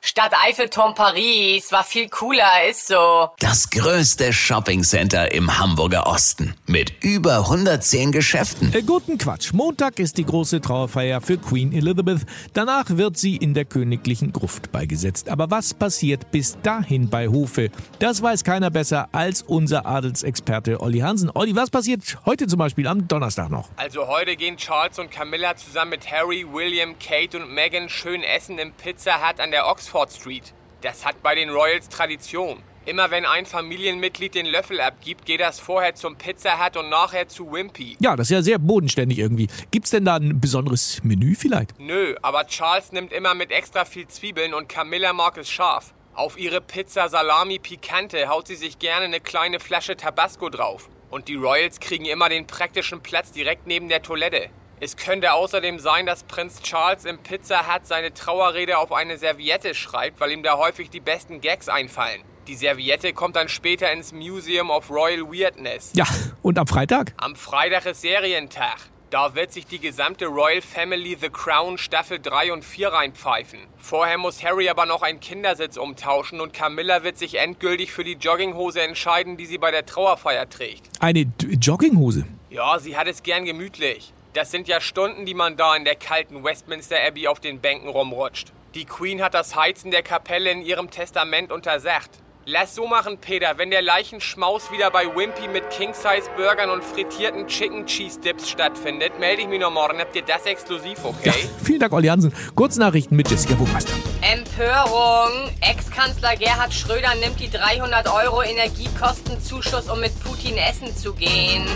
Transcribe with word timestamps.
Stadt 0.00 0.32
Eiffelturm 0.46 0.94
Paris 0.94 1.72
war 1.72 1.82
viel 1.82 2.08
cooler, 2.08 2.68
ist 2.70 2.86
so. 2.86 3.30
Das 3.40 3.68
größte 3.68 4.32
Shoppingcenter 4.32 5.32
im 5.32 5.58
Hamburger 5.58 6.06
Osten 6.06 6.54
mit 6.66 6.92
über 7.02 7.38
110 7.38 8.12
Geschäften. 8.12 8.72
Äh, 8.72 8.82
guten 8.82 9.18
Quatsch. 9.18 9.52
Montag 9.52 9.98
ist 9.98 10.16
die 10.16 10.24
große 10.24 10.60
Trauerfeier 10.60 11.20
für 11.20 11.36
Queen 11.36 11.72
Elizabeth. 11.72 12.20
Danach 12.54 12.84
wird 12.90 13.18
sie 13.18 13.36
in 13.36 13.54
der 13.54 13.64
königlichen 13.64 14.32
Gruft 14.32 14.70
beigesetzt. 14.70 15.28
Aber 15.28 15.50
was 15.50 15.74
passiert 15.74 16.30
bis 16.30 16.56
dahin 16.62 17.10
bei 17.10 17.26
Hofe? 17.26 17.70
Das 17.98 18.22
weiß 18.22 18.44
keiner 18.44 18.70
besser 18.70 19.08
als 19.10 19.42
unser 19.42 19.84
Adelsexperte 19.84 20.80
Olli 20.80 21.00
Hansen. 21.00 21.30
Olli, 21.34 21.56
was 21.56 21.70
passiert 21.70 22.02
heute 22.24 22.46
zum 22.46 22.60
Beispiel 22.60 22.86
am 22.86 23.08
Donnerstag 23.08 23.50
noch? 23.50 23.68
Also 23.76 24.06
heute 24.06 24.36
gehen 24.36 24.56
Charles 24.58 25.00
und 25.00 25.10
Camilla 25.10 25.56
zusammen 25.56 25.90
mit 25.90 26.08
Harry, 26.08 26.46
William, 26.50 26.94
Kate 27.00 27.36
und 27.36 27.52
Meghan 27.52 27.88
schön 27.88 28.22
essen 28.22 28.58
im 28.58 28.72
Pizza 28.72 29.28
Hut 29.28 29.40
an 29.40 29.50
der 29.50 29.66
Oxford 29.66 29.87
Street. 30.10 30.54
Das 30.80 31.04
hat 31.04 31.22
bei 31.22 31.34
den 31.34 31.50
Royals 31.50 31.88
Tradition. 31.88 32.62
Immer 32.88 33.10
wenn 33.10 33.26
ein 33.26 33.44
Familienmitglied 33.44 34.34
den 34.34 34.46
Löffel 34.46 34.80
abgibt, 34.80 35.26
geht 35.26 35.40
das 35.40 35.60
vorher 35.60 35.94
zum 35.94 36.16
Pizza 36.16 36.64
Hut 36.64 36.76
und 36.78 36.88
nachher 36.88 37.28
zu 37.28 37.52
Wimpy. 37.52 37.96
Ja, 38.00 38.16
das 38.16 38.28
ist 38.28 38.34
ja 38.34 38.42
sehr 38.42 38.58
bodenständig 38.58 39.18
irgendwie. 39.18 39.48
Gibt's 39.70 39.90
denn 39.90 40.06
da 40.06 40.16
ein 40.16 40.40
besonderes 40.40 41.00
Menü 41.02 41.34
vielleicht? 41.34 41.78
Nö, 41.78 42.14
aber 42.22 42.46
Charles 42.46 42.92
nimmt 42.92 43.12
immer 43.12 43.34
mit 43.34 43.50
extra 43.50 43.84
viel 43.84 44.08
Zwiebeln 44.08 44.54
und 44.54 44.70
Camilla 44.70 45.12
mag 45.12 45.36
es 45.36 45.50
scharf. 45.50 45.92
Auf 46.14 46.38
ihre 46.38 46.60
Pizza 46.60 47.08
Salami 47.08 47.58
Picante 47.58 48.28
haut 48.28 48.46
sie 48.46 48.56
sich 48.56 48.78
gerne 48.78 49.04
eine 49.04 49.20
kleine 49.20 49.60
Flasche 49.60 49.96
Tabasco 49.96 50.48
drauf. 50.48 50.88
Und 51.10 51.28
die 51.28 51.36
Royals 51.36 51.80
kriegen 51.80 52.06
immer 52.06 52.28
den 52.28 52.46
praktischen 52.46 53.02
Platz 53.02 53.32
direkt 53.32 53.66
neben 53.66 53.88
der 53.88 54.02
Toilette. 54.02 54.48
Es 54.80 54.96
könnte 54.96 55.32
außerdem 55.32 55.80
sein, 55.80 56.06
dass 56.06 56.22
Prinz 56.22 56.62
Charles 56.62 57.04
im 57.04 57.18
Pizza 57.18 57.66
Hut 57.66 57.84
seine 57.84 58.14
Trauerrede 58.14 58.78
auf 58.78 58.92
eine 58.92 59.18
Serviette 59.18 59.74
schreibt, 59.74 60.20
weil 60.20 60.30
ihm 60.30 60.44
da 60.44 60.56
häufig 60.56 60.88
die 60.88 61.00
besten 61.00 61.40
Gags 61.40 61.68
einfallen. 61.68 62.22
Die 62.46 62.54
Serviette 62.54 63.12
kommt 63.12 63.34
dann 63.34 63.48
später 63.48 63.90
ins 63.90 64.12
Museum 64.12 64.70
of 64.70 64.88
Royal 64.88 65.22
Weirdness. 65.32 65.92
Ja, 65.96 66.06
und 66.42 66.60
am 66.60 66.68
Freitag? 66.68 67.12
Am 67.16 67.34
Freitag 67.34 67.86
ist 67.86 68.02
Serientag. 68.02 68.76
Da 69.10 69.34
wird 69.34 69.52
sich 69.52 69.66
die 69.66 69.80
gesamte 69.80 70.26
Royal 70.26 70.60
Family 70.60 71.16
The 71.20 71.30
Crown 71.30 71.76
Staffel 71.76 72.20
3 72.20 72.52
und 72.52 72.64
4 72.64 72.88
reinpfeifen. 72.88 73.58
Vorher 73.78 74.18
muss 74.18 74.44
Harry 74.44 74.68
aber 74.68 74.86
noch 74.86 75.02
einen 75.02 75.18
Kindersitz 75.18 75.76
umtauschen 75.76 76.40
und 76.40 76.52
Camilla 76.52 77.02
wird 77.02 77.18
sich 77.18 77.36
endgültig 77.36 77.90
für 77.90 78.04
die 78.04 78.12
Jogginghose 78.12 78.82
entscheiden, 78.82 79.36
die 79.36 79.46
sie 79.46 79.58
bei 79.58 79.72
der 79.72 79.86
Trauerfeier 79.86 80.48
trägt. 80.48 80.88
Eine 81.00 81.26
D 81.26 81.54
Jogginghose? 81.54 82.26
Ja, 82.50 82.78
sie 82.78 82.96
hat 82.96 83.08
es 83.08 83.22
gern 83.22 83.44
gemütlich. 83.44 84.12
Das 84.34 84.50
sind 84.50 84.68
ja 84.68 84.80
Stunden, 84.80 85.24
die 85.24 85.34
man 85.34 85.56
da 85.56 85.74
in 85.74 85.84
der 85.84 85.96
kalten 85.96 86.44
Westminster 86.44 86.96
Abbey 87.06 87.28
auf 87.28 87.40
den 87.40 87.60
Bänken 87.60 87.88
rumrutscht. 87.88 88.52
Die 88.74 88.84
Queen 88.84 89.22
hat 89.22 89.32
das 89.32 89.56
Heizen 89.56 89.90
der 89.90 90.02
Kapelle 90.02 90.50
in 90.50 90.60
ihrem 90.60 90.90
Testament 90.90 91.50
untersagt. 91.50 92.10
Lass 92.44 92.74
so 92.74 92.86
machen, 92.86 93.18
Peter, 93.18 93.58
wenn 93.58 93.70
der 93.70 93.82
Leichenschmaus 93.82 94.70
wieder 94.70 94.90
bei 94.90 95.04
Wimpy 95.04 95.48
mit 95.48 95.68
King-Size-Burgern 95.70 96.70
und 96.70 96.84
frittierten 96.84 97.46
Chicken 97.46 97.86
Cheese 97.86 98.20
Dips 98.20 98.48
stattfindet, 98.48 99.18
melde 99.18 99.42
ich 99.42 99.48
mich 99.48 99.60
noch 99.60 99.70
morgen. 99.70 99.98
Habt 99.98 100.16
ihr 100.16 100.22
das 100.22 100.44
exklusiv, 100.46 101.04
okay? 101.04 101.32
Ja, 101.42 101.48
vielen 101.62 101.80
Dank, 101.80 101.92
Olli 101.92 102.08
Hansen. 102.08 102.32
Kurznachrichten 102.54 103.16
mit 103.16 103.30
Jessica 103.30 103.54
Buchmeister. 103.54 103.92
Empörung. 104.22 105.50
Ex-Kanzler 105.60 106.36
Gerhard 106.36 106.72
Schröder 106.72 107.14
nimmt 107.16 107.38
die 107.40 107.50
300 107.50 108.08
Euro 108.08 108.42
Energiekostenzuschuss, 108.42 109.88
um 109.90 110.00
mit 110.00 110.12
Putin 110.22 110.56
essen 110.56 110.96
zu 110.96 111.12
gehen. 111.12 111.66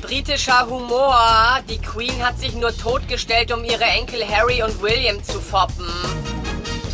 Britischer 0.00 0.66
Humor. 0.68 1.60
Die 1.68 1.78
Queen 1.78 2.24
hat 2.24 2.38
sich 2.38 2.54
nur 2.54 2.76
totgestellt, 2.76 3.52
um 3.52 3.64
ihre 3.64 3.84
Enkel 3.84 4.26
Harry 4.26 4.62
und 4.62 4.80
William 4.82 5.22
zu 5.22 5.40
foppen. 5.40 5.86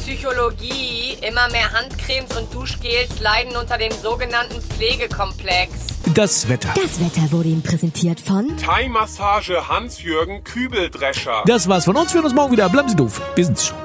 Psychologie. 0.02 1.16
Immer 1.20 1.50
mehr 1.50 1.72
Handcremes 1.72 2.36
und 2.36 2.52
Duschgels 2.54 3.18
leiden 3.20 3.56
unter 3.56 3.78
dem 3.78 3.92
sogenannten 3.92 4.60
Pflegekomplex. 4.60 5.70
Das 6.14 6.48
Wetter. 6.48 6.68
Das 6.74 7.00
Wetter 7.00 7.32
wurde 7.32 7.48
Ihnen 7.48 7.62
präsentiert 7.62 8.20
von 8.20 8.56
Thai-Massage 8.56 9.68
Hans-Jürgen 9.68 10.44
Kübeldrescher. 10.44 11.42
Das 11.46 11.68
war's 11.68 11.84
von 11.84 11.96
uns. 11.96 12.12
Wir 12.12 12.18
hören 12.18 12.26
uns 12.26 12.34
morgen 12.34 12.52
wieder. 12.52 12.68
Bleiben 12.68 12.88
Sie 12.88 12.96
doof. 12.96 13.20
Wir 13.34 13.44
sind's 13.44 13.66
schon. 13.66 13.78